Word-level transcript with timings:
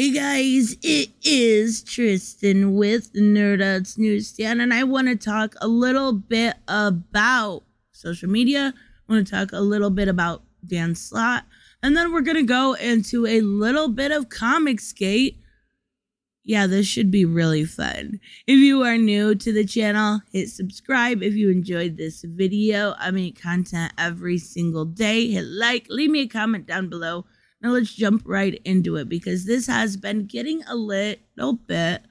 Hey 0.00 0.12
guys, 0.12 0.78
it 0.82 1.10
is 1.22 1.82
Tristan 1.84 2.74
with 2.74 3.12
Nerdouts 3.12 3.98
Newsstand, 3.98 4.62
and 4.62 4.72
I 4.72 4.82
want 4.82 5.08
to 5.08 5.14
talk 5.14 5.54
a 5.60 5.68
little 5.68 6.14
bit 6.14 6.54
about 6.68 7.64
social 7.92 8.30
media. 8.30 8.72
I 8.74 9.12
want 9.12 9.26
to 9.26 9.30
talk 9.30 9.52
a 9.52 9.60
little 9.60 9.90
bit 9.90 10.08
about 10.08 10.42
Dan 10.66 10.94
Slott, 10.94 11.44
and 11.82 11.94
then 11.94 12.14
we're 12.14 12.22
going 12.22 12.38
to 12.38 12.42
go 12.44 12.72
into 12.72 13.26
a 13.26 13.42
little 13.42 13.88
bit 13.88 14.10
of 14.10 14.30
Comicsgate. 14.30 15.36
Yeah, 16.44 16.66
this 16.66 16.86
should 16.86 17.10
be 17.10 17.26
really 17.26 17.66
fun. 17.66 18.20
If 18.46 18.58
you 18.58 18.82
are 18.84 18.96
new 18.96 19.34
to 19.34 19.52
the 19.52 19.66
channel, 19.66 20.22
hit 20.32 20.48
subscribe. 20.48 21.22
If 21.22 21.34
you 21.34 21.50
enjoyed 21.50 21.98
this 21.98 22.24
video, 22.26 22.94
I 22.98 23.10
make 23.10 23.38
content 23.38 23.92
every 23.98 24.38
single 24.38 24.86
day. 24.86 25.30
Hit 25.30 25.44
like, 25.44 25.88
leave 25.90 26.08
me 26.08 26.20
a 26.20 26.26
comment 26.26 26.66
down 26.66 26.88
below 26.88 27.26
now 27.62 27.70
let's 27.70 27.94
jump 27.94 28.22
right 28.24 28.60
into 28.64 28.96
it 28.96 29.08
because 29.08 29.44
this 29.44 29.66
has 29.66 29.96
been 29.96 30.26
getting 30.26 30.62
a 30.64 30.74
little 30.74 31.54
bit 31.66 32.02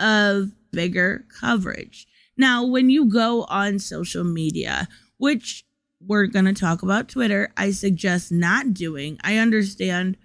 of 0.00 0.52
bigger 0.72 1.24
coverage. 1.40 2.06
Now, 2.36 2.64
when 2.64 2.90
you 2.90 3.06
go 3.06 3.44
on 3.44 3.78
social 3.78 4.24
media, 4.24 4.88
which 5.18 5.64
we're 6.00 6.26
going 6.26 6.44
to 6.44 6.52
talk 6.52 6.82
about 6.82 7.08
Twitter, 7.08 7.52
I 7.56 7.70
suggest 7.70 8.30
not 8.30 8.74
doing. 8.74 9.18
I 9.22 9.38
understand 9.38 10.16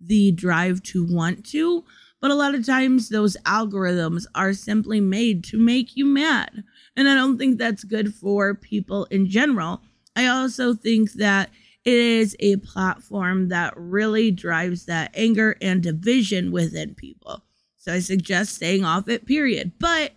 the 0.00 0.32
drive 0.32 0.82
to 0.82 1.06
want 1.06 1.46
to, 1.46 1.84
but 2.20 2.30
a 2.30 2.34
lot 2.34 2.54
of 2.54 2.66
times 2.66 3.08
those 3.08 3.36
algorithms 3.46 4.26
are 4.34 4.52
simply 4.52 5.00
made 5.00 5.44
to 5.44 5.58
make 5.58 5.96
you 5.96 6.04
mad. 6.04 6.64
And 6.96 7.08
I 7.08 7.14
don't 7.14 7.38
think 7.38 7.58
that's 7.58 7.84
good 7.84 8.14
for 8.14 8.54
people 8.54 9.06
in 9.06 9.28
general. 9.28 9.80
I 10.16 10.26
also 10.26 10.74
think 10.74 11.12
that 11.12 11.50
it 11.84 11.94
is 11.94 12.36
a 12.40 12.56
platform 12.56 13.48
that 13.48 13.72
really 13.76 14.30
drives 14.30 14.84
that 14.86 15.10
anger 15.14 15.56
and 15.62 15.82
division 15.82 16.52
within 16.52 16.94
people. 16.94 17.42
So 17.76 17.94
I 17.94 18.00
suggest 18.00 18.54
staying 18.54 18.84
off 18.84 19.08
it, 19.08 19.24
period. 19.24 19.72
But 19.78 20.12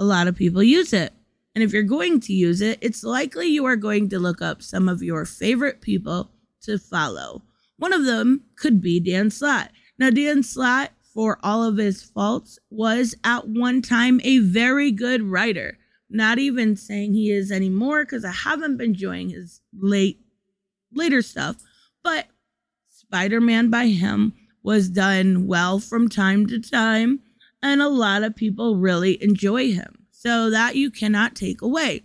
a 0.00 0.04
lot 0.04 0.26
of 0.26 0.36
people 0.36 0.62
use 0.62 0.92
it. 0.92 1.12
And 1.54 1.62
if 1.62 1.72
you're 1.72 1.82
going 1.84 2.20
to 2.20 2.32
use 2.32 2.60
it, 2.60 2.78
it's 2.82 3.04
likely 3.04 3.46
you 3.46 3.64
are 3.64 3.76
going 3.76 4.08
to 4.10 4.18
look 4.18 4.42
up 4.42 4.60
some 4.60 4.88
of 4.88 5.02
your 5.02 5.24
favorite 5.24 5.80
people 5.80 6.30
to 6.62 6.78
follow. 6.78 7.42
One 7.78 7.92
of 7.92 8.04
them 8.04 8.42
could 8.56 8.82
be 8.82 9.00
Dan 9.00 9.30
Slott. 9.30 9.70
Now, 9.98 10.10
Dan 10.10 10.42
Slott, 10.42 10.90
for 11.14 11.38
all 11.42 11.62
of 11.62 11.78
his 11.78 12.02
faults, 12.02 12.58
was 12.68 13.14
at 13.24 13.48
one 13.48 13.80
time 13.80 14.20
a 14.24 14.40
very 14.40 14.90
good 14.90 15.22
writer. 15.22 15.78
Not 16.10 16.38
even 16.38 16.76
saying 16.76 17.14
he 17.14 17.30
is 17.30 17.50
anymore 17.50 18.04
because 18.04 18.24
I 18.24 18.32
haven't 18.32 18.76
been 18.76 18.90
enjoying 18.90 19.30
his 19.30 19.60
late 19.78 20.20
later 20.96 21.22
stuff. 21.22 21.56
But 22.02 22.26
Spider 22.88 23.40
Man 23.40 23.70
by 23.70 23.86
him 23.86 24.32
was 24.62 24.88
done 24.88 25.46
well 25.46 25.78
from 25.78 26.08
time 26.08 26.46
to 26.46 26.58
time, 26.58 27.20
and 27.62 27.80
a 27.80 27.88
lot 27.88 28.22
of 28.22 28.34
people 28.34 28.76
really 28.76 29.22
enjoy 29.22 29.72
him. 29.72 30.06
So 30.10 30.50
that 30.50 30.76
you 30.76 30.90
cannot 30.90 31.36
take 31.36 31.62
away. 31.62 32.02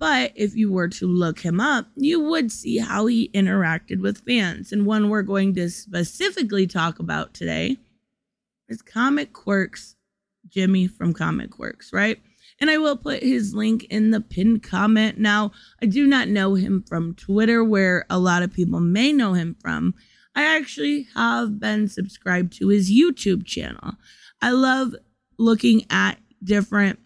But 0.00 0.32
if 0.34 0.56
you 0.56 0.72
were 0.72 0.88
to 0.88 1.06
look 1.06 1.40
him 1.40 1.60
up, 1.60 1.86
you 1.94 2.18
would 2.18 2.50
see 2.50 2.78
how 2.78 3.04
he 3.04 3.28
interacted 3.34 4.00
with 4.00 4.24
fans. 4.26 4.72
And 4.72 4.86
one 4.86 5.10
we're 5.10 5.22
going 5.22 5.54
to 5.54 5.68
specifically 5.68 6.66
talk 6.66 6.98
about 6.98 7.34
today 7.34 7.76
is 8.68 8.80
Comic 8.80 9.34
Quirks, 9.34 9.96
Jimmy 10.48 10.86
from 10.86 11.12
Comic 11.12 11.50
Quirks, 11.50 11.92
right? 11.92 12.18
And 12.60 12.70
I 12.70 12.78
will 12.78 12.96
put 12.96 13.22
his 13.22 13.54
link 13.54 13.84
in 13.84 14.10
the 14.10 14.20
pinned 14.20 14.62
comment. 14.62 15.18
Now, 15.18 15.52
I 15.82 15.86
do 15.86 16.06
not 16.06 16.28
know 16.28 16.54
him 16.54 16.82
from 16.86 17.14
Twitter, 17.14 17.64
where 17.64 18.04
a 18.10 18.18
lot 18.18 18.42
of 18.42 18.52
people 18.52 18.80
may 18.80 19.12
know 19.12 19.32
him 19.32 19.56
from. 19.60 19.94
I 20.34 20.44
actually 20.44 21.08
have 21.14 21.58
been 21.58 21.88
subscribed 21.88 22.52
to 22.58 22.68
his 22.68 22.90
YouTube 22.90 23.46
channel. 23.46 23.94
I 24.42 24.50
love 24.50 24.94
looking 25.38 25.86
at 25.90 26.18
different 26.42 26.98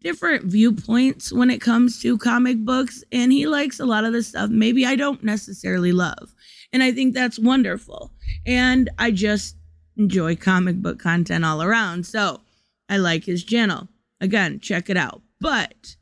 different 0.00 0.44
viewpoints 0.44 1.32
when 1.32 1.48
it 1.48 1.62
comes 1.62 1.98
to 2.02 2.18
comic 2.18 2.58
books 2.58 3.02
and 3.10 3.32
he 3.32 3.46
likes 3.46 3.80
a 3.80 3.86
lot 3.86 4.04
of 4.04 4.12
the 4.12 4.22
stuff 4.22 4.50
maybe 4.50 4.84
I 4.84 4.96
don't 4.96 5.24
necessarily 5.24 5.92
love. 5.92 6.34
And 6.74 6.82
I 6.82 6.92
think 6.92 7.14
that's 7.14 7.38
wonderful. 7.38 8.12
And 8.44 8.90
I 8.98 9.12
just 9.12 9.56
enjoy 9.96 10.36
comic 10.36 10.76
book 10.82 10.98
content 10.98 11.44
all 11.44 11.62
around. 11.62 12.04
So, 12.04 12.40
I 12.88 12.98
like 12.98 13.24
his 13.24 13.44
channel. 13.44 13.88
Again, 14.20 14.60
check 14.60 14.88
it 14.90 14.96
out. 14.96 15.22
But 15.40 15.96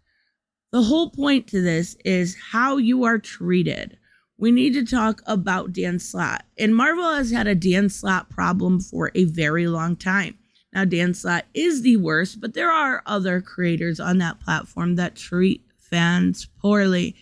the 0.71 0.83
whole 0.83 1.11
point 1.11 1.47
to 1.49 1.61
this 1.61 1.97
is 2.05 2.37
how 2.51 2.77
you 2.77 3.05
are 3.05 3.19
treated. 3.19 3.99
We 4.39 4.51
need 4.51 4.75
to 4.75 4.85
talk 4.85 5.23
about 5.27 5.73
Dan 5.73 5.99
Slott. 5.99 6.45
And 6.59 6.75
Marvel 6.75 7.15
has 7.15 7.31
had 7.31 7.47
a 7.47 7.55
Dan 7.55 7.89
Slott 7.89 8.31
problem 8.31 8.81
for 8.81 9.13
a 9.15 9.25
very 9.25 9.69
long 9.69 9.97
time. 9.97 10.39
Now, 10.73 10.85
Dan 10.85 11.13
Slott 11.13 11.45
is 11.53 11.83
the 11.83 11.99
worst, 11.99 12.41
but 12.41 12.55
there 12.55 12.71
are 12.71 13.03
other 13.05 13.41
creators 13.41 14.01
on 14.01 14.19
that 14.19 14.41
platform 14.41 14.97
that 14.97 15.17
treat 15.17 15.63
fans 15.79 16.49
poorly. 16.61 17.15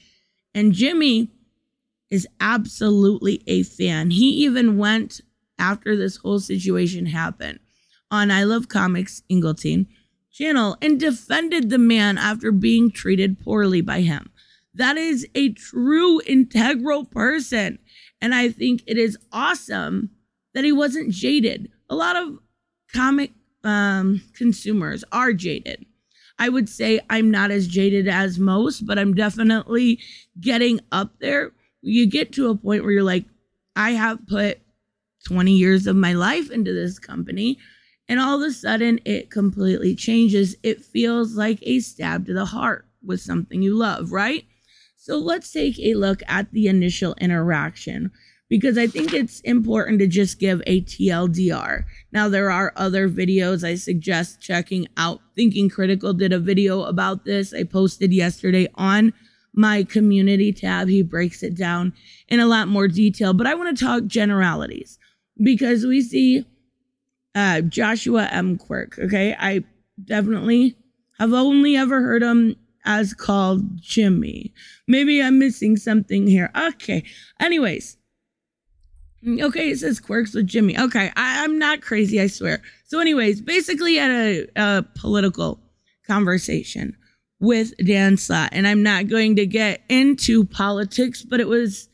And 0.55 0.73
Jimmy 0.73 1.29
is 2.11 2.29
absolutely 2.41 3.43
a 3.47 3.65
fan. 3.65 4.11
He 4.11 4.29
even 4.45 4.79
went 4.79 5.21
after 5.59 5.97
this 5.97 6.17
whole 6.17 6.41
situation 6.41 7.07
happened 7.07 7.59
on 8.11 8.31
I 8.31 8.45
Love 8.45 8.69
Comics 8.69 9.23
Ingleton 9.29 9.87
channel 10.33 10.77
and 10.81 10.99
defended 10.99 11.71
the 11.71 11.79
man 11.79 12.19
after 12.19 12.53
being 12.53 12.91
treated 12.91 13.41
poorly 13.41 13.81
by 13.81 14.01
him. 14.01 14.31
That 14.75 14.97
is 14.97 15.27
a 15.35 15.53
true 15.53 16.21
integral 16.27 17.05
person. 17.05 17.79
And 18.21 18.35
I 18.35 18.51
think 18.51 18.83
it 18.87 18.99
is 18.99 19.19
awesome 19.33 20.11
that 20.55 20.65
he 20.65 20.73
wasn't 20.73 21.13
jaded. 21.13 21.71
A 21.89 21.95
lot 21.95 22.17
of 22.17 22.39
comic 22.95 23.33
um, 23.65 24.23
consumers 24.35 25.05
are 25.13 25.33
jaded. 25.33 25.85
I 26.39 26.49
would 26.49 26.69
say 26.69 27.01
I'm 27.11 27.31
not 27.31 27.51
as 27.51 27.69
jaded 27.69 28.09
as 28.09 28.39
most, 28.39 28.87
but 28.87 28.99
I'm 28.99 29.15
definitely 29.15 30.01
getting 30.41 30.81
up 30.91 31.13
there. 31.21 31.53
You 31.83 32.09
get 32.09 32.33
to 32.33 32.49
a 32.49 32.57
point 32.57 32.83
where 32.83 32.93
you're 32.93 33.03
like, 33.03 33.27
I 33.77 33.91
have 33.93 34.27
put 34.27 34.61
20 35.27 35.53
years 35.53 35.87
of 35.87 35.97
my 35.97 36.15
life 36.15 36.51
into 36.51 36.73
this 36.73 36.99
company 36.99 37.59
and 38.11 38.19
all 38.19 38.43
of 38.43 38.47
a 38.47 38.53
sudden 38.53 38.99
it 39.05 39.31
completely 39.31 39.95
changes. 39.95 40.57
It 40.65 40.85
feels 40.85 41.37
like 41.37 41.61
a 41.63 41.79
stab 41.79 42.27
to 42.27 42.35
the 42.35 42.45
heart 42.45 42.85
with 43.03 43.21
something 43.21 43.63
you 43.63 43.77
love, 43.77 44.11
right? 44.11 44.45
So 44.97 45.17
let's 45.17 45.53
take 45.53 45.79
a 45.79 45.95
look 45.95 46.21
at 46.27 46.51
the 46.51 46.67
initial 46.67 47.15
interaction 47.21 48.11
because 48.49 48.77
I 48.77 48.89
think 48.89 49.15
it's 49.15 49.39
important 49.43 50.01
to 50.01 50.09
just 50.09 50.41
give 50.41 50.61
a 50.67 50.81
TLDR. 50.81 51.85
Now, 52.11 52.29
there 52.29 52.51
are 52.51 52.73
other 52.75 53.09
videos 53.09 53.63
I 53.63 53.77
suggest 53.77 54.43
checking 54.43 54.89
out. 54.97 55.21
Thinking 55.37 55.71
Critical 55.71 56.13
did 56.13 56.33
a 56.33 56.41
video 56.41 56.83
about 56.83 57.25
this. 57.25 57.55
I 57.55 57.63
posted 57.63 58.13
yesterday 58.13 58.67
on 58.75 59.13
my 59.55 59.85
community 59.85 60.53
tab. 60.53 60.89
He 60.89 61.03
breaks 61.03 61.45
it 61.45 61.57
down 61.57 61.93
in 62.29 62.41
a 62.41 62.47
lot 62.47 62.67
more 62.67 62.89
detail, 62.89 63.35
but 63.35 63.47
I 63.47 63.55
want 63.55 63.79
to 63.79 63.85
talk 63.85 64.07
generalities 64.07 64.99
because 65.41 65.87
we 65.87 66.03
see 66.03 66.45
uh, 67.35 67.61
Joshua 67.63 68.29
M. 68.31 68.57
Quirk. 68.57 68.99
Okay, 68.99 69.35
I 69.39 69.65
definitely 70.05 70.77
have 71.19 71.33
only 71.33 71.77
ever 71.77 72.01
heard 72.01 72.23
him 72.23 72.57
as 72.85 73.15
called 73.15 73.81
Jimmy. 73.81 74.53
Maybe 74.89 75.23
I'm 75.23 75.39
missing 75.39 75.77
something 75.77 76.27
here. 76.27 76.51
Okay. 76.57 77.05
Anyways, 77.39 77.97
okay, 79.27 79.71
it 79.71 79.79
says 79.79 80.01
quirks 80.01 80.35
with 80.35 80.47
Jimmy. 80.47 80.79
Okay, 80.79 81.13
I, 81.17 81.45
am 81.45 81.59
not 81.59 81.83
crazy, 81.83 82.21
I 82.21 82.27
swear. 82.27 82.63
So, 82.87 83.01
anyways, 83.01 83.41
basically 83.41 83.99
at 83.99 84.11
a, 84.11 84.49
a 84.57 84.85
political 84.95 85.61
conversation 86.07 86.97
with 87.39 87.77
Dan 87.85 88.17
Slott, 88.17 88.51
and 88.53 88.67
I'm 88.67 88.83
not 88.83 89.09
going 89.09 89.37
to 89.37 89.47
get 89.47 89.83
into 89.89 90.45
politics, 90.45 91.23
but 91.23 91.41
it 91.41 91.49
was 91.49 91.89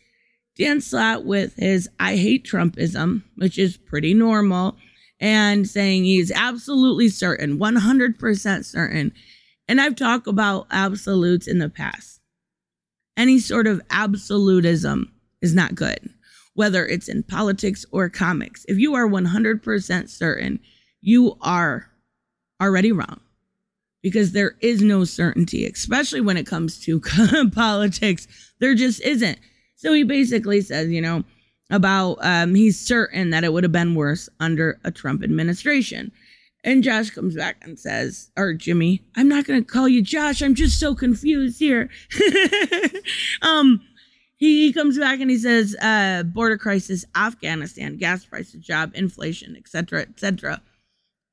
Dan 0.56 0.80
Slott 0.80 1.24
with 1.24 1.54
his 1.56 1.88
I 2.00 2.16
hate 2.16 2.46
Trumpism, 2.46 3.22
which 3.36 3.58
is 3.58 3.76
pretty 3.76 4.14
normal 4.14 4.76
and 5.20 5.68
saying 5.68 6.04
he's 6.04 6.30
absolutely 6.30 7.08
certain, 7.08 7.58
100% 7.58 8.64
certain. 8.64 9.12
And 9.68 9.80
I've 9.80 9.96
talked 9.96 10.26
about 10.26 10.66
absolutes 10.70 11.46
in 11.46 11.58
the 11.58 11.68
past. 11.68 12.20
Any 13.16 13.38
sort 13.38 13.66
of 13.66 13.80
absolutism 13.90 15.12
is 15.40 15.54
not 15.54 15.74
good, 15.74 16.10
whether 16.54 16.86
it's 16.86 17.08
in 17.08 17.22
politics 17.22 17.86
or 17.90 18.08
comics. 18.08 18.64
If 18.68 18.78
you 18.78 18.94
are 18.94 19.08
100% 19.08 20.08
certain, 20.08 20.60
you 21.00 21.36
are 21.40 21.90
already 22.60 22.92
wrong 22.92 23.20
because 24.02 24.32
there 24.32 24.56
is 24.60 24.82
no 24.82 25.04
certainty, 25.04 25.66
especially 25.66 26.20
when 26.20 26.36
it 26.36 26.46
comes 26.46 26.78
to 26.80 27.00
politics. 27.54 28.28
There 28.60 28.74
just 28.74 29.00
isn't. 29.00 29.38
So 29.76 29.92
he 29.92 30.04
basically 30.04 30.60
says, 30.60 30.88
you 30.88 31.00
know, 31.00 31.24
about 31.70 32.18
um, 32.20 32.54
he's 32.54 32.78
certain 32.78 33.30
that 33.30 33.44
it 33.44 33.52
would 33.52 33.64
have 33.64 33.72
been 33.72 33.94
worse 33.94 34.28
under 34.40 34.78
a 34.84 34.90
Trump 34.90 35.22
administration. 35.22 36.12
And 36.64 36.82
Josh 36.82 37.10
comes 37.10 37.36
back 37.36 37.58
and 37.62 37.78
says, 37.78 38.30
or 38.36 38.52
Jimmy, 38.52 39.02
I'm 39.14 39.28
not 39.28 39.44
going 39.44 39.64
to 39.64 39.70
call 39.70 39.88
you 39.88 40.02
Josh. 40.02 40.42
I'm 40.42 40.54
just 40.54 40.80
so 40.80 40.94
confused 40.94 41.60
here. 41.60 41.88
um, 43.42 43.80
he 44.36 44.72
comes 44.72 44.98
back 44.98 45.20
and 45.20 45.30
he 45.30 45.38
says, 45.38 45.76
uh, 45.80 46.24
border 46.24 46.58
crisis, 46.58 47.04
Afghanistan, 47.14 47.96
gas 47.96 48.24
prices, 48.24 48.60
job, 48.60 48.92
inflation, 48.94 49.56
etc., 49.56 50.02
etc. 50.02 50.60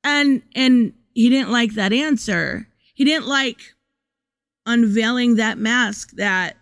And 0.04 0.42
and 0.54 0.92
he 1.14 1.28
didn't 1.30 1.50
like 1.50 1.74
that 1.74 1.92
answer. 1.92 2.68
He 2.94 3.04
didn't 3.04 3.26
like 3.26 3.58
unveiling 4.66 5.36
that 5.36 5.58
mask 5.58 6.12
that 6.12 6.56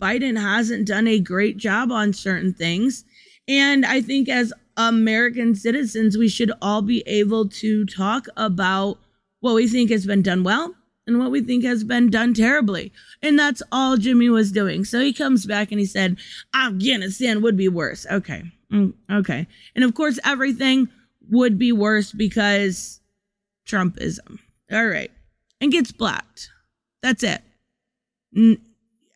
Biden 0.00 0.40
hasn't 0.40 0.86
done 0.86 1.06
a 1.06 1.20
great 1.20 1.56
job 1.56 1.90
on 1.90 2.12
certain 2.12 2.52
things. 2.52 3.04
And 3.48 3.86
I 3.86 4.00
think 4.00 4.28
as 4.28 4.52
American 4.76 5.54
citizens, 5.54 6.18
we 6.18 6.28
should 6.28 6.52
all 6.60 6.82
be 6.82 7.02
able 7.06 7.48
to 7.48 7.86
talk 7.86 8.26
about 8.36 8.98
what 9.40 9.54
we 9.54 9.68
think 9.68 9.90
has 9.90 10.06
been 10.06 10.22
done 10.22 10.42
well 10.42 10.74
and 11.06 11.18
what 11.18 11.30
we 11.30 11.40
think 11.40 11.64
has 11.64 11.84
been 11.84 12.10
done 12.10 12.34
terribly. 12.34 12.92
And 13.22 13.38
that's 13.38 13.62
all 13.70 13.96
Jimmy 13.96 14.28
was 14.28 14.52
doing. 14.52 14.84
So 14.84 15.00
he 15.00 15.12
comes 15.12 15.46
back 15.46 15.70
and 15.70 15.78
he 15.78 15.86
said, 15.86 16.18
Afghanistan 16.54 17.42
would 17.42 17.56
be 17.56 17.68
worse. 17.68 18.06
Okay. 18.10 18.42
Mm, 18.72 18.92
okay. 19.10 19.46
And 19.74 19.84
of 19.84 19.94
course, 19.94 20.18
everything 20.24 20.88
would 21.30 21.58
be 21.58 21.72
worse 21.72 22.12
because 22.12 23.00
Trumpism. 23.66 24.38
All 24.72 24.86
right. 24.86 25.10
And 25.60 25.72
gets 25.72 25.92
blocked. 25.92 26.50
That's 27.02 27.22
it. 27.22 27.42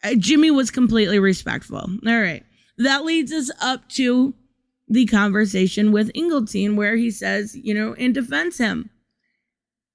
Uh, 0.03 0.15
Jimmy 0.17 0.51
was 0.51 0.71
completely 0.71 1.19
respectful. 1.19 1.79
All 1.79 2.21
right. 2.21 2.45
That 2.79 3.05
leads 3.05 3.33
us 3.33 3.51
up 3.61 3.89
to 3.91 4.35
the 4.89 5.07
conversation 5.07 5.93
with 5.93 6.11
Ingleton, 6.15 6.77
where 6.77 6.97
he 6.97 7.11
says, 7.11 7.55
you 7.55 7.75
know, 7.75 7.95
and 7.95 8.15
defends 8.15 8.59
him. 8.59 8.91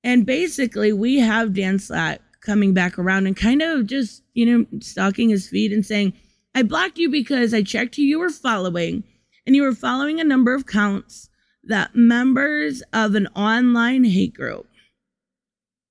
And 0.03 0.25
basically, 0.25 0.93
we 0.93 1.19
have 1.19 1.53
Dan 1.53 1.79
Slott 1.79 2.21
coming 2.41 2.73
back 2.73 2.99
around 2.99 3.25
and 3.25 3.35
kind 3.35 3.61
of 3.61 3.87
just, 3.87 4.21
you 4.33 4.45
know, 4.45 4.65
stalking 4.79 5.29
his 5.29 5.49
feet 5.49 5.73
and 5.73 5.85
saying, 5.85 6.13
I 6.53 6.63
blocked 6.63 6.97
you 6.97 7.09
because 7.09 7.53
I 7.53 7.63
checked 7.63 7.95
who 7.95 8.03
you 8.03 8.19
were 8.19 8.29
following, 8.29 9.03
and 9.45 9.55
you 9.55 9.63
were 9.63 9.73
following 9.73 10.19
a 10.19 10.23
number 10.23 10.53
of 10.53 10.67
counts 10.67 11.29
that 11.63 11.95
members 11.95 12.83
of 12.93 13.15
an 13.15 13.27
online 13.35 14.03
hate 14.03 14.35
group 14.35 14.67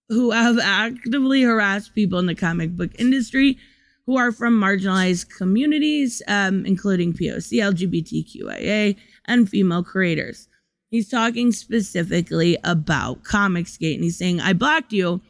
who 0.09 0.31
have 0.31 0.59
actively 0.59 1.43
harassed 1.43 1.95
people 1.95 2.19
in 2.19 2.27
the 2.27 2.35
comic 2.35 2.77
book 2.77 2.93
industry 2.99 3.59
who 4.07 4.17
are 4.17 4.33
from 4.33 4.61
marginalized 4.61 5.31
communities, 5.31 6.23
um, 6.29 6.67
including 6.67 7.13
POC, 7.13 7.61
LGBTQIA, 7.61 8.97
and 9.27 9.49
female 9.49 9.83
creators. 9.83 10.49
He's 10.91 11.09
talking 11.09 11.53
specifically 11.53 12.59
about 12.65 13.25
Comicsgate, 13.25 13.95
and 13.95 14.05
he's 14.05 14.19
saying, 14.19 14.41
I 14.41 14.53
blocked 14.53 14.93
you 14.93 15.21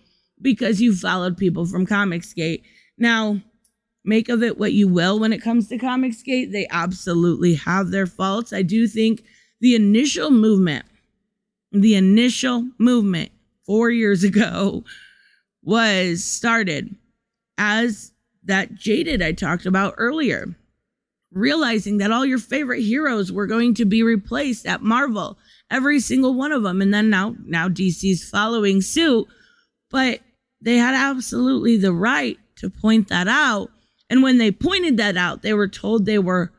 because 0.43 0.81
you 0.81 0.95
followed 0.95 1.37
people 1.37 1.67
from 1.67 1.87
Comicsgate. 1.87 2.63
Now, 2.99 3.41
make 4.05 4.29
of 4.29 4.43
it 4.43 4.59
what 4.59 4.73
you 4.73 4.89
will 4.89 5.19
when 5.19 5.33
it 5.33 5.43
comes 5.43 5.69
to 5.69 5.79
Comicsgate. 5.79 6.53
They 6.53 6.67
absolutely 6.71 7.55
have 7.55 7.91
their 7.91 8.07
faults. 8.07 8.53
I 8.53 8.63
do 8.63 8.87
think 8.87 9.25
the 9.61 9.75
initial 9.75 10.31
movement, 10.31 10.85
the 11.73 11.95
initial 11.95 12.69
movement 12.79 13.31
four 13.65 13.91
years 13.91 14.25
ago 14.25 14.85
was 15.63 16.23
started 16.23 16.95
as 17.57 18.13
that 18.45 18.75
jaded 18.75 19.23
I 19.23 19.33
talked 19.33 19.67
about 19.67 19.95
earlier. 19.97 20.57
Realizing 21.33 21.99
that 21.99 22.13
all 22.13 22.25
your 22.25 22.39
favorite 22.39 22.83
heroes 22.83 23.33
were 23.33 23.47
going 23.47 23.75
to 23.75 23.85
be 23.85 24.03
replaced 24.03 24.67
at 24.67 24.83
Marvel, 24.83 25.37
every 25.71 25.99
single 25.99 26.35
one 26.35 26.53
of 26.53 26.63
them. 26.63 26.81
And 26.81 26.95
then 26.95 27.11
now, 27.11 27.35
now 27.45 27.69
DC's 27.69 28.29
following 28.29 28.81
suit, 28.81 29.27
but 29.91 30.21
they 30.61 30.77
had 30.77 30.95
absolutely 30.95 31.77
the 31.77 31.93
right 31.93 32.39
to 32.57 32.71
point 32.71 33.09
that 33.09 33.27
out. 33.29 33.71
And 34.09 34.23
when 34.23 34.39
they 34.39 34.53
pointed 34.53 34.97
that 34.99 35.17
out, 35.17 35.43
they 35.43 35.55
were 35.55 35.67
told 35.67 36.07
they 36.07 36.19
were, 36.19 36.53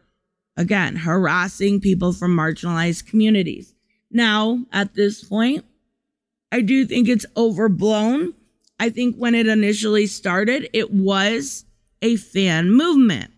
again, 0.58 0.98
harassing 0.98 1.80
people 1.80 2.12
from 2.12 2.36
marginalized 2.36 3.08
communities. 3.08 3.74
Now, 4.12 4.66
at 4.72 4.94
this 4.94 5.24
point, 5.24 5.64
I 6.52 6.62
do 6.62 6.86
think 6.86 7.08
it's 7.08 7.26
overblown. 7.36 8.34
I 8.80 8.90
think 8.90 9.16
when 9.16 9.36
it 9.36 9.48
initially 9.48 10.08
started, 10.08 10.70
it 10.74 10.92
was 10.92 11.66
a 12.06 12.16
fan 12.18 12.72
movement. 12.72 13.32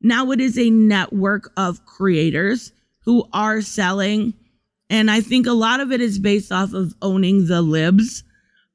Now 0.00 0.32
it 0.32 0.40
is 0.40 0.58
a 0.58 0.68
network 0.70 1.52
of 1.56 1.86
creators 1.86 2.72
who 3.04 3.28
are 3.32 3.60
selling. 3.60 4.34
And 4.88 5.10
I 5.10 5.20
think 5.20 5.46
a 5.46 5.52
lot 5.52 5.78
of 5.78 5.92
it 5.92 6.00
is 6.00 6.18
based 6.18 6.50
off 6.50 6.72
of 6.72 6.94
owning 7.00 7.46
the 7.46 7.62
libs. 7.62 8.24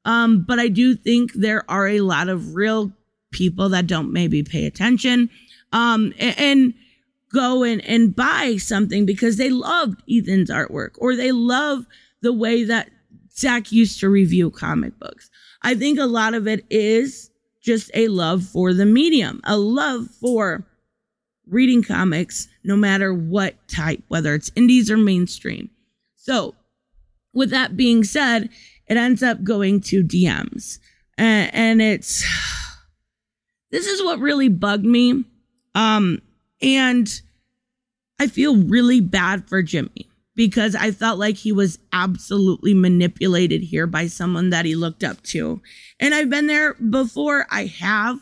Um, 0.06 0.44
but 0.48 0.58
I 0.58 0.68
do 0.68 0.96
think 0.96 1.34
there 1.34 1.70
are 1.70 1.86
a 1.86 2.00
lot 2.00 2.28
of 2.28 2.54
real 2.54 2.92
people 3.30 3.68
that 3.70 3.86
don't 3.86 4.12
maybe 4.12 4.42
pay 4.42 4.64
attention 4.64 5.28
um, 5.72 6.14
and, 6.18 6.38
and 6.38 6.74
go 7.32 7.62
and, 7.62 7.84
and 7.84 8.16
buy 8.16 8.56
something 8.56 9.04
because 9.04 9.36
they 9.36 9.50
loved 9.50 10.02
Ethan's 10.08 10.48
artwork 10.48 10.92
or 10.96 11.14
they 11.14 11.32
love 11.32 11.84
the 12.22 12.32
way 12.32 12.64
that 12.64 12.88
Zach 13.36 13.70
used 13.70 14.00
to 14.00 14.08
review 14.08 14.50
comic 14.50 14.98
books. 14.98 15.28
I 15.60 15.74
think 15.74 15.98
a 15.98 16.06
lot 16.06 16.32
of 16.32 16.46
it 16.46 16.64
is 16.70 17.30
just 17.66 17.90
a 17.94 18.06
love 18.06 18.44
for 18.44 18.72
the 18.72 18.86
medium, 18.86 19.40
a 19.42 19.56
love 19.56 20.06
for 20.20 20.64
reading 21.48 21.82
comics, 21.82 22.46
no 22.62 22.76
matter 22.76 23.12
what 23.12 23.56
type, 23.66 24.04
whether 24.06 24.34
it's 24.34 24.52
indies 24.54 24.88
or 24.88 24.96
mainstream. 24.96 25.68
So, 26.14 26.54
with 27.34 27.50
that 27.50 27.76
being 27.76 28.04
said, 28.04 28.50
it 28.86 28.96
ends 28.96 29.20
up 29.20 29.42
going 29.42 29.80
to 29.80 30.04
DMs. 30.04 30.78
And, 31.18 31.52
and 31.52 31.82
it's 31.82 32.24
this 33.72 33.86
is 33.86 34.00
what 34.02 34.20
really 34.20 34.48
bugged 34.48 34.86
me. 34.86 35.24
Um, 35.74 36.22
and 36.62 37.08
I 38.20 38.28
feel 38.28 38.56
really 38.56 39.00
bad 39.00 39.48
for 39.48 39.60
Jimmy 39.60 40.08
because 40.36 40.76
I 40.76 40.90
felt 40.92 41.18
like 41.18 41.36
he 41.36 41.50
was 41.50 41.78
absolutely 41.92 42.74
manipulated 42.74 43.62
here 43.62 43.86
by 43.86 44.06
someone 44.06 44.50
that 44.50 44.66
he 44.66 44.76
looked 44.76 45.02
up 45.02 45.22
to. 45.24 45.60
And 45.98 46.14
I've 46.14 46.30
been 46.30 46.46
there 46.46 46.74
before, 46.74 47.46
I 47.50 47.64
have, 47.64 48.20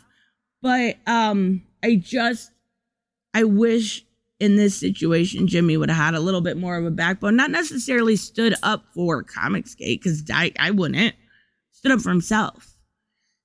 but 0.62 0.96
um 1.06 1.62
I 1.82 1.96
just 1.96 2.50
I 3.34 3.44
wish 3.44 4.04
in 4.40 4.56
this 4.56 4.76
situation 4.76 5.48
Jimmy 5.48 5.76
would 5.76 5.90
have 5.90 6.02
had 6.02 6.14
a 6.14 6.20
little 6.20 6.40
bit 6.40 6.56
more 6.56 6.76
of 6.76 6.86
a 6.86 6.90
backbone, 6.90 7.36
not 7.36 7.50
necessarily 7.50 8.16
stood 8.16 8.54
up 8.62 8.84
for 8.94 9.22
Comicsgate 9.24 10.02
cuz 10.02 10.22
I 10.32 10.52
I 10.58 10.70
wouldn't. 10.70 11.14
Stood 11.72 11.92
up 11.92 12.00
for 12.00 12.10
himself. 12.10 12.78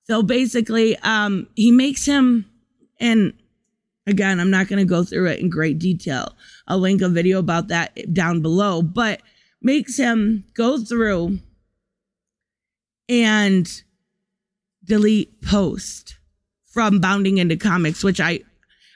So 0.04 0.22
basically 0.22 0.96
um 0.98 1.48
he 1.56 1.72
makes 1.72 2.04
him 2.04 2.46
and 3.00 3.32
Again, 4.06 4.40
I'm 4.40 4.50
not 4.50 4.68
going 4.68 4.78
to 4.78 4.88
go 4.88 5.04
through 5.04 5.26
it 5.26 5.40
in 5.40 5.50
great 5.50 5.78
detail. 5.78 6.34
I'll 6.66 6.78
link 6.78 7.02
a 7.02 7.08
video 7.08 7.38
about 7.38 7.68
that 7.68 8.12
down 8.12 8.40
below, 8.40 8.82
but 8.82 9.20
makes 9.62 9.96
him 9.96 10.44
go 10.54 10.78
through 10.78 11.38
and 13.08 13.82
delete 14.84 15.42
post 15.42 16.16
from 16.72 17.00
bounding 17.00 17.38
into 17.38 17.56
comics, 17.56 18.02
which 18.02 18.20
I, 18.20 18.40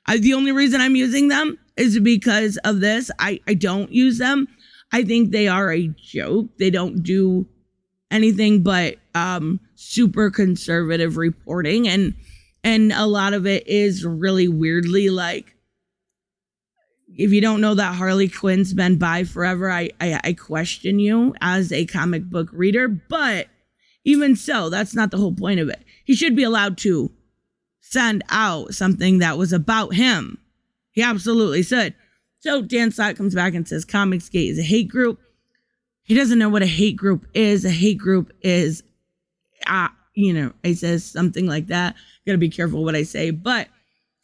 I 0.07 0.19
the 0.19 0.35
only 0.35 0.53
reason 0.53 0.81
I'm 0.81 0.97
using 0.97 1.29
them 1.29 1.59
is 1.77 1.99
because 2.01 2.57
of 2.59 2.81
this. 2.81 3.11
I, 3.19 3.41
I 3.47 3.55
don't 3.55 3.93
use 3.93 4.19
them. 4.19 4.49
I 4.93 5.03
think 5.03 5.31
they 5.31 5.49
are 5.49 5.73
a 5.73 5.89
joke. 5.89 6.47
They 6.59 6.71
don't 6.71 7.03
do 7.03 7.47
anything 8.11 8.63
but 8.63 8.97
um 9.15 9.59
super 9.75 10.31
conservative 10.31 11.17
reporting 11.17 11.89
and 11.89 12.15
and 12.65 12.93
a 12.93 13.07
lot 13.07 13.35
of 13.35 13.47
it 13.47 13.67
is 13.69 14.05
really 14.05 14.49
weirdly 14.49 15.11
like 15.11 15.55
if 17.17 17.33
you 17.33 17.41
don't 17.41 17.61
know 17.61 17.75
that 17.75 17.95
Harley 17.95 18.29
Quinn's 18.29 18.75
been 18.75 18.99
bi 18.99 19.25
forever, 19.25 19.71
I, 19.71 19.91
I, 20.01 20.21
I 20.25 20.33
question 20.33 20.99
you 20.99 21.35
as 21.41 21.73
a 21.73 21.87
comic 21.87 22.25
book 22.25 22.49
reader. 22.53 22.89
But 22.89 23.49
even 24.05 24.37
so, 24.37 24.69
that's 24.69 24.95
not 24.95 25.11
the 25.11 25.17
whole 25.17 25.35
point 25.35 25.61
of 25.61 25.69
it. 25.69 25.83
He 26.05 26.15
should 26.15 26.35
be 26.35 26.43
allowed 26.43 26.77
to 26.79 27.13
send 27.81 28.25
out 28.31 28.75
something 28.75 29.19
that 29.19 29.39
was 29.39 29.53
about 29.53 29.95
him. 29.95 30.39
He 30.91 31.03
absolutely 31.03 31.63
should. 31.63 31.95
So 32.41 32.63
Dan 32.63 32.91
Slott 32.91 33.17
comes 33.17 33.35
back 33.35 33.55
and 33.55 33.67
says 33.67 33.85
Comicsgate 33.85 34.51
is 34.51 34.59
a 34.59 34.63
hate 34.63 34.89
group. 34.89 35.21
He 36.03 36.15
doesn't 36.15 36.39
know 36.39 36.49
what 36.49 36.63
a 36.63 36.67
hate 36.67 36.97
group 36.97 37.27
is. 37.33 37.65
A 37.65 37.71
hate 37.71 37.99
group 37.99 38.33
is, 38.43 38.83
uh, 39.67 39.89
you 40.15 40.33
know, 40.33 40.53
I 40.65 40.75
says 40.75 41.05
something 41.05 41.47
like 41.47 41.67
that 41.69 41.97
gotta 42.27 42.39
be 42.39 42.49
careful 42.49 42.85
what 42.85 42.97
I 42.97 43.03
say, 43.03 43.31
but 43.31 43.69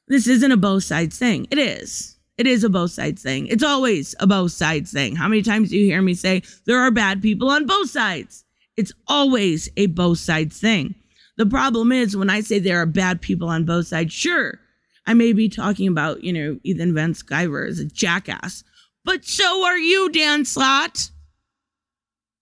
this 0.08 0.26
isn't 0.26 0.52
a 0.52 0.56
both 0.56 0.84
sides 0.84 1.18
thing. 1.18 1.46
It 1.50 1.58
is. 1.58 2.16
It 2.38 2.46
is 2.46 2.64
a 2.64 2.70
both 2.70 2.90
sides 2.90 3.22
thing. 3.22 3.46
It's 3.48 3.62
always 3.62 4.14
a 4.18 4.26
both 4.26 4.52
sides 4.52 4.92
thing. 4.92 5.14
How 5.14 5.28
many 5.28 5.42
times 5.42 5.70
do 5.70 5.76
you 5.76 5.84
hear 5.84 6.00
me 6.00 6.14
say 6.14 6.42
there 6.64 6.80
are 6.80 6.90
bad 6.90 7.20
people 7.20 7.50
on 7.50 7.66
both 7.66 7.90
sides? 7.90 8.44
It's 8.76 8.92
always 9.08 9.68
a 9.76 9.86
both 9.86 10.18
sides 10.18 10.58
thing. 10.58 10.94
The 11.36 11.46
problem 11.46 11.92
is 11.92 12.16
when 12.16 12.30
I 12.30 12.40
say 12.40 12.58
there 12.58 12.80
are 12.80 12.86
bad 12.86 13.20
people 13.20 13.48
on 13.48 13.64
both 13.64 13.88
sides, 13.88 14.12
sure, 14.12 14.58
I 15.06 15.14
may 15.14 15.32
be 15.32 15.48
talking 15.48 15.88
about, 15.88 16.22
you 16.22 16.32
know, 16.32 16.58
Ethan 16.62 16.94
Van 16.94 17.12
Sciver 17.12 17.68
as 17.68 17.78
a 17.78 17.84
jackass, 17.84 18.64
but 19.04 19.24
so 19.24 19.64
are 19.64 19.78
you, 19.78 20.10
Dan 20.10 20.44
Slott. 20.44 21.10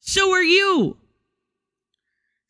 So 0.01 0.33
are 0.33 0.43
you. 0.43 0.97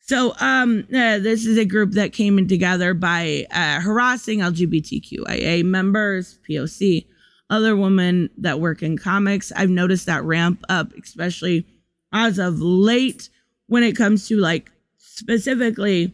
So, 0.09 0.33
um, 0.39 0.87
uh, 0.91 1.19
this 1.19 1.45
is 1.45 1.55
a 1.59 1.65
group 1.65 1.91
that 1.91 2.13
came 2.13 2.39
in 2.39 2.47
together 2.47 2.95
by 2.95 3.45
uh, 3.51 3.79
harassing 3.79 4.39
LGBTQIA 4.39 5.63
members, 5.63 6.39
POC, 6.49 7.05
other 7.51 7.75
women 7.75 8.31
that 8.39 8.59
work 8.59 8.81
in 8.81 8.97
comics. 8.97 9.51
I've 9.55 9.69
noticed 9.69 10.07
that 10.07 10.23
ramp 10.23 10.65
up, 10.67 10.93
especially 10.95 11.67
as 12.11 12.39
of 12.39 12.59
late, 12.59 13.29
when 13.67 13.83
it 13.83 13.95
comes 13.95 14.27
to 14.29 14.37
like 14.37 14.71
specifically 14.97 16.11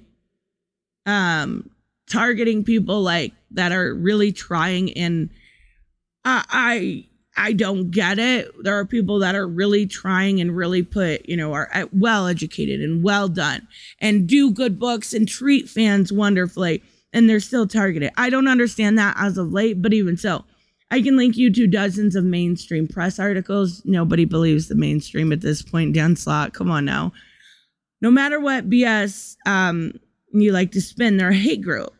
um 1.05 1.69
targeting 2.09 2.65
people 2.65 3.01
like 3.01 3.31
that 3.51 3.71
are 3.71 3.93
really 3.93 4.33
trying 4.33 4.91
and 4.97 5.29
I 6.25 6.43
I 6.49 7.05
I 7.37 7.53
don't 7.53 7.91
get 7.91 8.17
it. 8.17 8.51
There 8.63 8.77
are 8.77 8.85
people 8.85 9.19
that 9.19 9.35
are 9.35 9.47
really 9.47 9.85
trying 9.85 10.39
and 10.39 10.55
really 10.55 10.83
put, 10.83 11.27
you 11.27 11.35
know, 11.35 11.53
are 11.53 11.69
uh, 11.73 11.85
well 11.91 12.27
educated 12.27 12.81
and 12.81 13.03
well 13.03 13.27
done 13.27 13.67
and 13.99 14.27
do 14.27 14.51
good 14.51 14.79
books 14.79 15.13
and 15.13 15.27
treat 15.27 15.69
fans 15.69 16.13
wonderfully 16.13 16.81
and 17.15 17.29
they're 17.29 17.39
still 17.39 17.65
targeted. 17.65 18.11
I 18.17 18.29
don't 18.29 18.47
understand 18.47 18.97
that 18.97 19.15
as 19.17 19.37
of 19.37 19.51
late, 19.51 19.81
but 19.81 19.93
even 19.93 20.17
so, 20.17 20.43
I 20.91 21.01
can 21.01 21.17
link 21.17 21.37
you 21.37 21.51
to 21.51 21.65
dozens 21.65 22.15
of 22.15 22.25
mainstream 22.25 22.87
press 22.87 23.19
articles. 23.19 23.81
Nobody 23.85 24.25
believes 24.25 24.67
the 24.67 24.75
mainstream 24.75 25.31
at 25.31 25.41
this 25.41 25.61
point. 25.61 25.93
Dan 25.93 26.15
Slott, 26.15 26.53
come 26.53 26.69
on 26.69 26.85
now. 26.85 27.13
No 28.01 28.11
matter 28.11 28.39
what 28.39 28.69
BS 28.69 29.37
um, 29.45 29.93
you 30.31 30.51
like 30.51 30.71
to 30.73 30.81
spin, 30.81 31.17
they're 31.17 31.29
a 31.29 31.35
hate 31.35 31.61
group. 31.61 31.93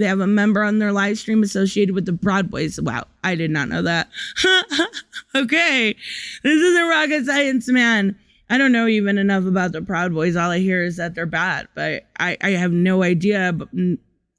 They 0.00 0.06
have 0.06 0.20
a 0.20 0.26
member 0.26 0.62
on 0.62 0.78
their 0.78 0.92
live 0.92 1.18
stream 1.18 1.42
associated 1.42 1.94
with 1.94 2.06
the 2.06 2.14
Proud 2.14 2.50
Boys. 2.50 2.80
Wow, 2.80 3.04
I 3.22 3.34
did 3.34 3.50
not 3.50 3.68
know 3.68 3.82
that. 3.82 4.08
okay, 5.34 5.94
this 6.42 6.58
isn't 6.58 6.88
rocket 6.88 7.26
science, 7.26 7.68
man. 7.68 8.18
I 8.48 8.56
don't 8.56 8.72
know 8.72 8.86
even 8.86 9.18
enough 9.18 9.44
about 9.44 9.72
the 9.72 9.82
Proud 9.82 10.14
Boys. 10.14 10.36
All 10.36 10.50
I 10.50 10.58
hear 10.58 10.82
is 10.82 10.96
that 10.96 11.14
they're 11.14 11.26
bad, 11.26 11.68
but 11.74 12.06
I, 12.18 12.38
I 12.40 12.52
have 12.52 12.72
no 12.72 13.02
idea. 13.02 13.52
But 13.52 13.68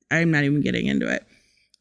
I'm 0.10 0.32
not 0.32 0.46
even 0.46 0.62
getting 0.62 0.88
into 0.88 1.08
it. 1.08 1.28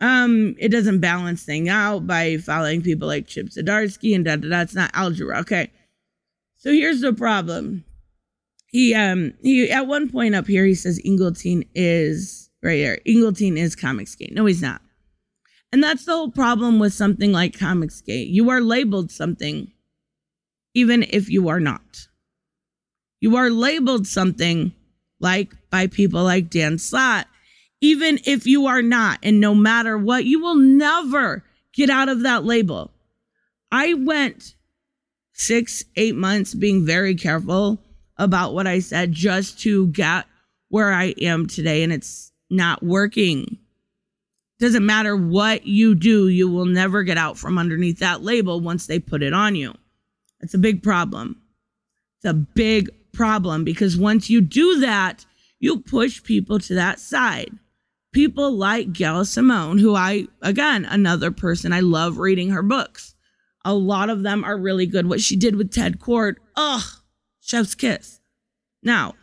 Um, 0.03 0.57
it 0.59 0.69
doesn't 0.69 1.01
balance 1.01 1.43
thing 1.43 1.71
out 1.71 2.07
by 2.07 2.37
following 2.37 2.83
people 2.83 3.09
like 3.09 3.29
Chip 3.29 3.47
Zdarsky 3.47 4.15
and 4.15 4.27
da 4.27 4.37
da 4.37 4.51
da. 4.51 4.61
It's 4.61 4.75
not 4.75 4.91
algebra. 4.93 5.39
Okay. 5.39 5.71
So 6.59 6.71
here's 6.71 7.01
the 7.01 7.15
problem. 7.15 7.87
He 8.67 8.93
um 8.95 9.33
he 9.41 9.71
at 9.71 9.87
one 9.87 10.11
point 10.11 10.35
up 10.35 10.47
here 10.47 10.67
he 10.67 10.75
says 10.75 11.01
Ingleton 11.03 11.65
is 11.75 12.50
right 12.63 12.77
here. 12.77 12.99
Ingleton 13.05 13.57
is 13.57 13.77
Comicsgate. 13.77 14.33
No, 14.33 14.47
he's 14.47 14.63
not. 14.63 14.81
And 15.73 15.83
that's 15.83 16.05
the 16.05 16.13
whole 16.13 16.31
problem 16.31 16.79
with 16.79 16.93
something 16.93 17.33
like 17.33 17.57
Comicsgate. 17.57 18.31
You 18.31 18.51
are 18.51 18.61
labeled 18.61 19.11
something, 19.11 19.71
even 20.75 21.05
if 21.05 21.31
you 21.31 21.49
are 21.49 21.61
not. 21.61 22.09
You 23.21 23.37
are 23.37 23.51
labeled 23.51 24.07
something 24.07 24.73
like 25.21 25.55
by 25.71 25.87
people 25.87 26.25
like 26.25 26.51
Dan 26.51 26.79
Slott 26.79 27.27
even 27.81 28.19
if 28.25 28.47
you 28.47 28.67
are 28.67 28.83
not. 28.83 29.19
And 29.23 29.41
no 29.41 29.55
matter 29.55 29.97
what, 29.97 30.25
you 30.25 30.41
will 30.41 30.57
never 30.57 31.45
get 31.73 31.91
out 31.91 32.09
of 32.09 32.23
that 32.23 32.45
label. 32.45 32.91
I 33.73 33.95
went 33.95 34.55
six, 35.33 35.85
eight 35.97 36.17
months 36.17 36.55
being 36.55 36.85
very 36.85 37.15
careful 37.15 37.81
about 38.17 38.53
what 38.53 38.67
I 38.67 38.81
said 38.81 39.13
just 39.13 39.61
to 39.61 39.87
get 39.89 40.27
where 40.69 40.93
I 40.93 41.15
am 41.21 41.47
today, 41.47 41.83
and 41.83 41.93
it's 41.93 42.30
not 42.51 42.83
working. 42.83 43.59
Doesn't 44.59 44.85
matter 44.85 45.17
what 45.17 45.67
you 45.67 45.95
do, 45.95 46.29
you 46.29 46.51
will 46.51 46.67
never 46.67 47.03
get 47.03 47.17
out 47.17 47.39
from 47.39 47.59
underneath 47.59 47.99
that 48.01 48.23
label 48.23 48.61
once 48.61 48.87
they 48.87 48.99
put 48.99 49.23
it 49.23 49.33
on 49.33 49.55
you. 49.55 49.75
It's 50.41 50.55
a 50.55 50.59
big 50.59 50.83
problem. 50.83 51.41
It's 52.19 52.27
a 52.27 52.35
big 52.35 52.91
problem 53.13 53.65
because 53.65 53.97
once 53.97 54.29
you 54.29 54.41
do 54.41 54.81
that, 54.81 55.25
you 55.59 55.81
push 55.81 56.23
people 56.23 56.59
to 56.61 56.75
that 56.75 57.01
side 57.01 57.51
people 58.13 58.53
like 58.53 58.93
Gail 58.93 59.25
Simone, 59.25 59.79
who 59.79 59.95
I, 59.95 60.27
again, 60.43 60.85
another 60.85 61.31
person, 61.31 61.73
I 61.73 61.81
love 61.81 62.19
reading 62.19 62.51
her 62.51 62.63
books. 62.63 63.15
A 63.65 63.75
lot 63.75 64.11
of 64.11 64.23
them 64.23 64.45
are 64.45 64.57
really 64.57 64.87
good. 64.87 65.07
What 65.07 65.21
she 65.21 65.37
did 65.37 65.57
with 65.57 65.73
Ted 65.73 65.99
Kord, 65.99 66.37
ugh, 66.57 66.83
chef's 67.41 67.75
kiss. 67.75 68.21
Now, 68.83 69.15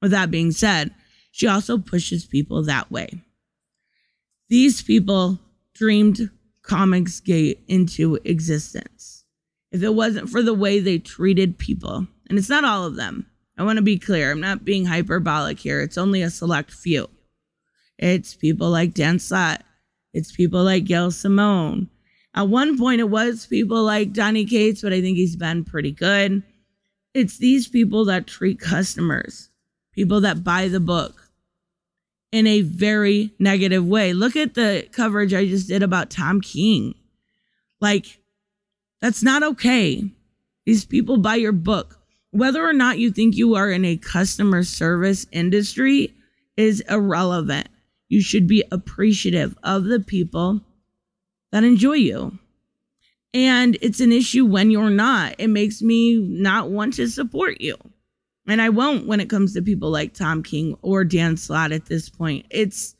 with 0.00 0.12
that 0.12 0.30
being 0.30 0.52
said, 0.52 0.94
she 1.32 1.48
also 1.48 1.78
pushes 1.78 2.24
people 2.24 2.62
that 2.62 2.90
way. 2.92 3.20
These 4.48 4.82
people 4.82 5.40
dreamed 5.74 6.30
Comicsgate 6.62 7.58
into 7.66 8.18
existence. 8.24 9.24
If 9.72 9.82
it 9.82 9.94
wasn't 9.94 10.28
for 10.28 10.42
the 10.42 10.54
way 10.54 10.78
they 10.78 10.98
treated 10.98 11.58
people, 11.58 12.06
and 12.28 12.38
it's 12.38 12.50
not 12.50 12.64
all 12.64 12.84
of 12.84 12.96
them, 12.96 13.26
I 13.56 13.64
want 13.64 13.78
to 13.78 13.82
be 13.82 13.98
clear, 13.98 14.30
I'm 14.30 14.40
not 14.40 14.64
being 14.64 14.84
hyperbolic 14.84 15.58
here, 15.58 15.80
it's 15.80 15.98
only 15.98 16.20
a 16.22 16.30
select 16.30 16.70
few. 16.70 17.08
It's 17.98 18.34
people 18.34 18.68
like 18.68 18.94
Dan 18.94 19.18
Slott. 19.18 19.62
It's 20.12 20.32
people 20.32 20.64
like 20.64 20.84
Gail 20.84 21.10
Simone. 21.10 21.88
At 22.34 22.48
one 22.48 22.78
point, 22.78 23.00
it 23.00 23.08
was 23.08 23.46
people 23.46 23.82
like 23.84 24.12
Donny 24.12 24.44
Cates, 24.44 24.82
but 24.82 24.92
I 24.92 25.00
think 25.00 25.16
he's 25.16 25.36
been 25.36 25.64
pretty 25.64 25.92
good. 25.92 26.42
It's 27.14 27.38
these 27.38 27.68
people 27.68 28.04
that 28.06 28.26
treat 28.26 28.58
customers, 28.58 29.50
people 29.92 30.20
that 30.22 30.44
buy 30.44 30.68
the 30.68 30.80
book 30.80 31.21
in 32.32 32.46
a 32.46 32.62
very 32.62 33.32
negative 33.38 33.86
way. 33.86 34.12
Look 34.12 34.36
at 34.36 34.54
the 34.54 34.88
coverage 34.92 35.32
I 35.34 35.46
just 35.46 35.68
did 35.68 35.82
about 35.82 36.10
Tom 36.10 36.40
King. 36.40 36.94
Like, 37.80 38.20
that's 39.00 39.22
not 39.22 39.42
okay. 39.42 40.10
These 40.66 40.84
people 40.84 41.18
buy 41.18 41.36
your 41.36 41.52
book. 41.52 41.98
Whether 42.30 42.66
or 42.66 42.72
not 42.72 42.98
you 42.98 43.12
think 43.12 43.36
you 43.36 43.54
are 43.54 43.70
in 43.70 43.84
a 43.84 43.96
customer 43.96 44.64
service 44.64 45.26
industry 45.30 46.14
is 46.56 46.80
irrelevant 46.88 47.68
you 48.12 48.20
should 48.20 48.46
be 48.46 48.62
appreciative 48.70 49.56
of 49.62 49.84
the 49.84 49.98
people 49.98 50.60
that 51.50 51.64
enjoy 51.64 51.94
you. 51.94 52.38
And 53.32 53.78
it's 53.80 54.00
an 54.00 54.12
issue 54.12 54.44
when 54.44 54.70
you're 54.70 54.90
not. 54.90 55.36
It 55.38 55.48
makes 55.48 55.80
me 55.80 56.18
not 56.18 56.68
want 56.68 56.92
to 56.94 57.08
support 57.08 57.62
you. 57.62 57.74
And 58.48 58.60
I 58.60 58.68
won't 58.70 59.06
when 59.06 59.20
it 59.20 59.30
comes 59.30 59.54
to 59.54 59.62
people 59.62 59.90
like 59.90 60.14
Tom 60.14 60.42
King 60.42 60.76
or 60.82 61.04
Dan 61.04 61.36
Slott 61.36 61.72
at 61.72 61.86
this 61.86 62.08
point. 62.08 62.46
It's 62.50 62.96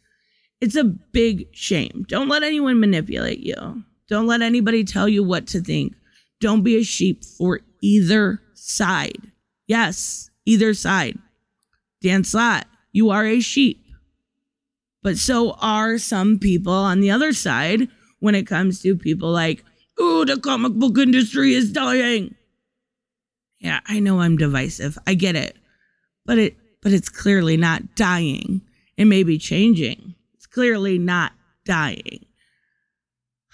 it's 0.61 0.77
a 0.77 0.85
big 0.85 1.49
shame. 1.53 2.05
Don't 2.09 2.29
let 2.29 2.45
anyone 2.45 2.79
manipulate 2.79 3.41
you. 3.41 3.83
Don't 4.09 4.29
let 4.29 4.43
anybody 4.43 4.85
tell 4.85 5.09
you 5.09 5.25
what 5.25 5.49
to 5.49 5.61
think. 5.61 5.95
Don't 6.41 6.63
be 6.63 6.77
a 6.77 6.85
sheep 6.85 7.25
for 7.25 7.61
either 7.83 8.41
side. 8.55 9.33
Yes, 9.67 10.31
either 10.47 10.75
side. 10.75 11.19
Dan 12.01 12.23
Slott, 12.23 12.67
you 12.93 13.11
are 13.11 13.25
a 13.25 13.41
sheep. 13.41 13.85
But 15.03 15.19
so 15.19 15.53
are 15.61 15.99
some 15.99 16.39
people 16.39 16.73
on 16.73 17.01
the 17.01 17.11
other 17.11 17.33
side 17.33 17.89
when 18.21 18.37
it 18.37 18.47
comes 18.47 18.81
to 18.83 18.97
people 18.97 19.31
like, 19.31 19.65
oh, 19.99 20.25
the 20.25 20.39
comic 20.39 20.75
book 20.75 20.97
industry 20.99 21.55
is 21.55 21.73
dying. 21.73 22.37
Yeah, 23.63 23.81
I 23.87 24.01
know 24.01 24.21
I'm 24.21 24.37
divisive. 24.37 24.99
I 25.07 25.15
get 25.15 25.37
it. 25.37 25.57
But 26.27 26.39
it 26.39 26.57
but 26.83 26.93
it's 26.93 27.09
clearly 27.09 27.57
not 27.57 27.95
dying. 27.95 28.61
It 28.97 29.07
may 29.07 29.23
be 29.23 29.39
changing. 29.39 30.15
It's 30.35 30.47
clearly 30.47 30.99
not 30.99 31.33
dying. 31.65 32.27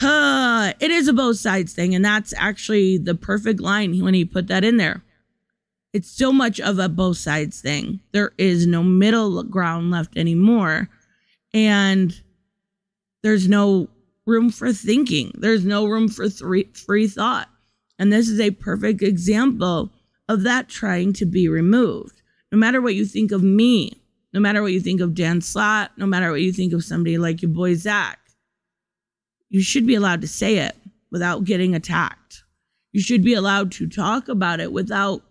Uh, 0.01 0.73
it 0.81 0.91
is 0.91 1.09
a 1.09 1.13
both 1.13 1.37
sides 1.37 1.73
thing, 1.73 1.95
and 1.95 2.05
that's 2.05 2.33
actually 2.37 2.99
the 2.99 3.15
perfect 3.15 3.61
line 3.61 4.03
when 4.03 4.15
he 4.15 4.25
put 4.25 4.49
that 4.49 4.65
in 4.65 4.79
there. 4.79 5.03
It's 5.93 6.11
so 6.11 6.33
much 6.33 6.61
of 6.61 6.79
a 6.79 6.89
both 6.89 7.19
sides 7.19 7.61
thing. 7.61 8.01
There 8.13 8.33
is 8.39 8.67
no 8.67 8.83
middle 8.83 9.43
ground 9.43 9.91
left 9.91 10.17
anymore 10.17 10.89
and 11.55 12.21
there's 13.23 13.49
no 13.49 13.89
room 14.27 14.51
for 14.51 14.73
thinking. 14.73 15.33
There's 15.35 15.65
no 15.65 15.87
room 15.87 16.09
for 16.09 16.29
three, 16.29 16.65
free 16.75 17.09
thought. 17.09 17.49
And 17.99 18.13
this 18.13 18.29
is 18.29 18.39
a 18.41 18.51
perfect 18.51 19.03
example 19.03 19.91
of 20.29 20.43
that 20.43 20.69
trying 20.69 21.13
to 21.15 21.27
be 21.27 21.49
removed. 21.49 22.23
No 22.53 22.59
matter 22.59 22.81
what 22.81 22.95
you 22.95 23.05
think 23.05 23.33
of 23.33 23.43
me, 23.43 24.01
no 24.33 24.41
matter 24.41 24.63
what 24.63 24.73
you 24.73 24.81
think 24.81 25.01
of 25.01 25.15
Dan 25.15 25.41
Slott, 25.41 25.93
no 25.97 26.07
matter 26.07 26.31
what 26.31 26.43
you 26.43 26.53
think 26.53 26.73
of 26.73 26.85
somebody 26.85 27.19
like 27.19 27.43
your 27.43 27.51
boy 27.51 27.75
Zach, 27.75 28.19
you 29.49 29.63
should 29.63 29.87
be 29.87 29.95
allowed 29.95 30.21
to 30.21 30.29
say 30.29 30.59
it 30.59 30.77
without 31.11 31.45
getting 31.45 31.75
attacked. 31.75 32.43
You 32.93 33.01
should 33.01 33.23
be 33.23 33.35
allowed 33.35 33.73
to 33.73 33.89
talk 33.89 34.29
about 34.29 34.61
it 34.61 34.73
without 34.73 35.23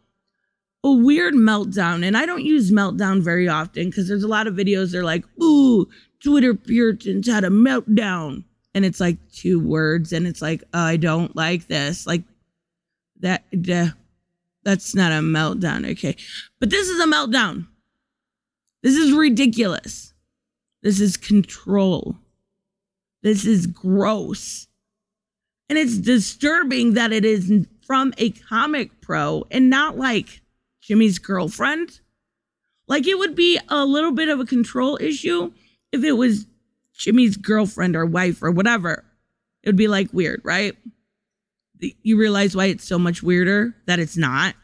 a 0.83 0.91
weird 0.91 1.33
meltdown. 1.33 2.05
And 2.05 2.17
I 2.17 2.25
don't 2.25 2.45
use 2.45 2.71
meltdown 2.71 3.21
very 3.21 3.47
often 3.47 3.89
because 3.89 4.07
there's 4.07 4.23
a 4.23 4.27
lot 4.27 4.47
of 4.47 4.55
videos 4.55 4.91
that 4.91 4.99
are 4.99 5.03
like, 5.03 5.25
ooh, 5.41 5.87
Twitter 6.23 6.53
Puritans 6.53 7.27
had 7.27 7.43
a 7.43 7.49
meltdown. 7.49 8.43
And 8.73 8.85
it's 8.85 8.99
like 8.99 9.17
two 9.31 9.59
words, 9.59 10.13
and 10.13 10.27
it's 10.27 10.41
like, 10.41 10.63
I 10.71 10.97
don't 10.97 11.35
like 11.35 11.67
this. 11.67 12.05
Like 12.05 12.23
that, 13.21 13.43
that's 14.67 14.93
not 14.93 15.13
a 15.13 15.15
meltdown. 15.15 15.89
Okay. 15.91 16.17
But 16.59 16.71
this 16.71 16.89
is 16.89 16.99
a 16.99 17.07
meltdown. 17.07 17.67
This 18.83 18.95
is 18.97 19.13
ridiculous. 19.13 20.13
This 20.83 20.99
is 20.99 21.15
control. 21.15 22.17
This 23.23 23.45
is 23.45 23.65
gross. 23.65 24.67
And 25.69 25.79
it's 25.79 25.97
disturbing 25.97 26.95
that 26.95 27.13
it 27.13 27.23
is 27.23 27.65
from 27.85 28.13
a 28.17 28.31
comic 28.31 28.99
pro 28.99 29.45
and 29.51 29.69
not 29.69 29.97
like 29.97 30.41
Jimmy's 30.81 31.17
girlfriend. 31.17 32.01
Like 32.89 33.07
it 33.07 33.17
would 33.17 33.35
be 33.35 33.57
a 33.69 33.85
little 33.85 34.11
bit 34.11 34.27
of 34.27 34.41
a 34.41 34.45
control 34.45 34.97
issue 34.99 35.53
if 35.93 36.03
it 36.03 36.13
was 36.13 36.45
Jimmy's 36.93 37.37
girlfriend 37.37 37.95
or 37.95 38.05
wife 38.05 38.43
or 38.43 38.51
whatever. 38.51 39.05
It 39.63 39.69
would 39.69 39.77
be 39.77 39.87
like 39.87 40.11
weird, 40.11 40.41
right? 40.43 40.75
You 41.79 42.17
realize 42.17 42.55
why 42.55 42.65
it's 42.65 42.87
so 42.87 42.97
much 42.97 43.21
weirder 43.21 43.75
that 43.85 43.99
it's 43.99 44.17
not. 44.17 44.55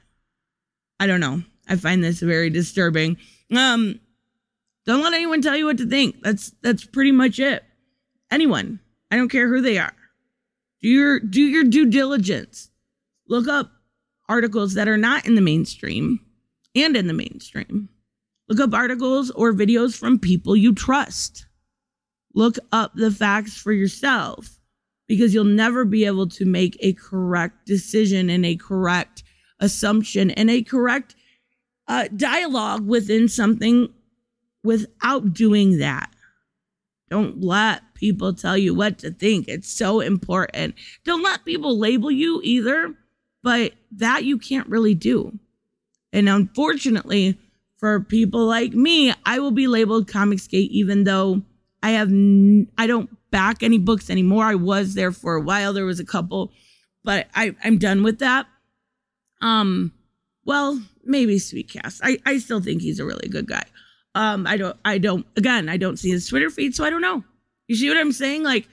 I 1.00 1.08
don't 1.08 1.20
know. 1.20 1.44
I 1.68 1.76
find 1.76 2.04
this 2.04 2.20
very 2.20 2.50
disturbing. 2.50 3.18
Um, 3.56 4.00
don't 4.86 5.04
let 5.04 5.14
anyone 5.14 5.42
tell 5.42 5.56
you 5.56 5.66
what 5.66 5.78
to 5.78 5.88
think. 5.88 6.22
That's 6.24 6.52
that's 6.62 6.86
pretty 6.86 7.12
much 7.12 7.40
it. 7.40 7.64
Anyone. 8.32 8.80
I 9.12 9.16
don't 9.16 9.30
care 9.30 9.48
who 9.48 9.62
they 9.62 9.78
are. 9.78 9.94
Do 10.82 10.90
your 10.90 11.20
do 11.20 11.42
your 11.42 11.64
due 11.64 11.86
diligence. 11.90 12.70
Look 13.28 13.48
up 13.48 13.72
articles 14.28 14.74
that 14.74 14.88
are 14.88 14.98
not 14.98 15.26
in 15.26 15.36
the 15.36 15.42
mainstream 15.42 16.20
and 16.76 16.98
in 16.98 17.08
the 17.08 17.14
mainstream. 17.14 17.90
Look 18.50 18.60
up 18.60 18.74
articles 18.74 19.32
or 19.32 19.54
videos 19.54 19.96
from 19.96 20.20
people 20.20 20.56
you 20.56 20.74
trust. 20.74 21.46
Look 22.34 22.58
up 22.72 22.94
the 22.96 23.12
facts 23.12 23.56
for 23.56 23.72
yourself 23.72 24.60
because 25.14 25.32
you'll 25.32 25.44
never 25.44 25.86
be 25.86 26.06
able 26.06 26.28
to 26.28 26.44
make 26.44 26.76
a 26.80 26.94
correct 26.94 27.68
decision 27.68 28.32
and 28.32 28.44
a 28.44 28.56
correct 28.56 29.24
assumption 29.60 30.32
and 30.32 30.50
a 30.50 30.64
correct 30.64 31.16
uh, 31.88 32.08
dialogue 32.16 32.88
within 32.88 33.28
something 33.28 33.94
without 34.64 35.32
doing 35.32 35.78
that. 35.78 36.10
Don't 37.12 37.44
let 37.44 37.84
people 37.94 38.34
tell 38.34 38.58
you 38.58 38.74
what 38.74 38.98
to 39.00 39.12
think. 39.12 39.48
It's 39.48 39.72
so 39.72 40.00
important. 40.00 40.74
Don't 41.06 41.22
let 41.22 41.46
people 41.46 41.78
label 41.78 42.10
you 42.10 42.42
either, 42.44 42.96
but 43.44 43.74
that 43.92 44.24
you 44.24 44.40
can't 44.40 44.68
really 44.68 44.96
do. 44.96 45.38
And 46.12 46.28
unfortunately, 46.28 47.38
for 47.78 48.00
people 48.00 48.48
like 48.48 48.74
me, 48.74 49.14
I 49.28 49.38
will 49.38 49.52
be 49.52 49.68
labeled 49.68 50.08
Comicsgate 50.08 50.70
even 50.70 51.04
though 51.04 51.44
I 51.84 51.92
have 51.92 52.08
n- 52.08 52.72
I 52.80 52.88
don't 52.88 53.12
back 53.34 53.64
any 53.64 53.80
books 53.80 54.10
anymore. 54.10 54.46
I 54.46 54.56
was 54.56 54.94
there 54.94 55.12
for 55.12 55.36
a 55.36 55.42
while. 55.42 55.74
There 55.74 55.86
was 55.86 56.00
a 56.00 56.06
couple, 56.06 56.54
but 57.04 57.28
I 57.36 57.54
I'm 57.66 57.78
done 57.78 58.04
with 58.04 58.20
that. 58.20 58.46
Um 59.42 59.92
well, 60.46 60.82
maybe 61.04 61.36
Sweetcast. 61.36 62.00
I 62.02 62.20
I 62.26 62.38
still 62.38 62.62
think 62.62 62.82
he's 62.82 63.00
a 63.00 63.06
really 63.06 63.28
good 63.28 63.48
guy. 63.48 63.66
Um, 64.16 64.46
I 64.46 64.58
don't, 64.58 64.78
I 64.86 64.98
don't, 65.00 65.26
again, 65.36 65.70
I 65.70 65.78
don't 65.78 65.98
see 65.98 66.12
his 66.12 66.28
Twitter 66.28 66.50
feed, 66.50 66.76
so 66.76 66.84
I 66.84 66.90
don't 66.90 67.02
know. 67.02 67.24
You 67.68 67.76
see 67.76 67.90
what 67.90 67.98
I'm 67.98 68.12
saying? 68.12 68.44
Like, 68.44 68.68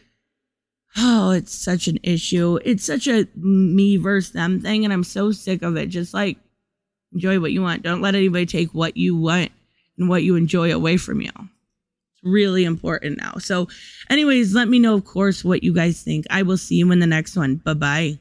oh, 0.99 1.31
it's 1.31 1.55
such 1.55 1.89
an 1.89 1.99
issue. 2.03 2.59
It's 2.65 2.85
such 2.85 3.07
a 3.07 3.27
me 3.35 3.97
versus 3.97 4.33
them 4.33 4.61
thing, 4.61 4.85
and 4.85 4.93
I'm 4.93 5.05
so 5.05 5.33
sick 5.33 5.63
of 5.63 5.77
it. 5.77 5.87
Just 5.87 6.13
like, 6.13 6.37
enjoy 7.13 7.41
what 7.41 7.53
you 7.53 7.63
want. 7.63 7.83
Don't 7.83 8.03
let 8.03 8.15
anybody 8.15 8.47
take 8.47 8.75
what 8.75 8.97
you 8.97 9.17
want 9.17 9.51
and 9.97 10.09
what 10.09 10.23
you 10.23 10.37
enjoy 10.37 10.75
away 10.75 10.97
from 10.97 11.21
you. 11.23 11.33
Really 12.23 12.65
important 12.65 13.17
now. 13.17 13.35
So, 13.39 13.69
anyways, 14.11 14.55
let 14.55 14.69
me 14.69 14.79
know, 14.79 14.95
of 14.95 15.05
course, 15.05 15.43
what 15.43 15.63
you 15.63 15.73
guys 15.73 16.03
think. 16.03 16.27
I 16.29 16.43
will 16.43 16.59
see 16.59 16.77
you 16.77 16.91
in 16.93 16.99
the 16.99 17.07
next 17.07 17.35
one. 17.37 17.57
Bye 17.57 17.75
bye. 17.75 18.19